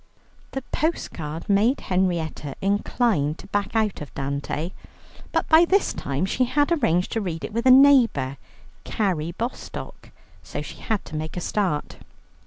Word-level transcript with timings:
The 0.53 0.63
postcard 0.71 1.47
made 1.47 1.81
Henrietta 1.81 2.55
inclined 2.59 3.37
to 3.37 3.45
back 3.45 3.75
out 3.75 4.01
of 4.01 4.11
Dante. 4.15 4.71
But 5.31 5.47
by 5.47 5.63
this 5.63 5.93
time 5.93 6.25
she 6.25 6.45
had 6.45 6.71
arranged 6.71 7.11
to 7.11 7.21
read 7.21 7.47
with 7.53 7.67
a 7.67 7.69
neighbour, 7.69 8.37
Carrie 8.83 9.33
Bostock, 9.33 10.09
so 10.41 10.63
she 10.63 10.77
had 10.77 11.05
to 11.05 11.15
make 11.15 11.37
a 11.37 11.39
start. 11.39 11.97